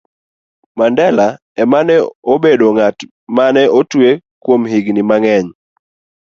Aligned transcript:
Mandela 0.77 1.27
ema 1.61 1.79
ne 1.87 1.95
obedo 2.33 2.67
ng'at 2.75 2.97
ma 3.35 3.45
ne 3.53 3.63
otwe 3.79 4.09
kuom 4.43 4.61
higini 4.71 5.01
mang'eny 5.09 5.47